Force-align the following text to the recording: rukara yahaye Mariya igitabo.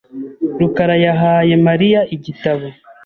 rukara 0.59 0.95
yahaye 1.05 1.53
Mariya 1.67 2.01
igitabo. 2.15 2.65